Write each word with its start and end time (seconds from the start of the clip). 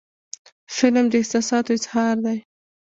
فلم 0.75 1.05
د 1.09 1.13
احساساتو 1.21 1.69
اظهار 1.77 2.15
دی 2.25 2.37